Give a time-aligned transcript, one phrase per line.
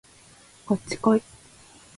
[0.65, 1.21] こっちこい